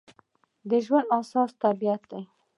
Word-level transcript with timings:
د 0.69 0.71
ژوند 0.85 1.07
اساس 1.19 1.49
طبیعت 1.63 2.01
دی. 2.11 2.21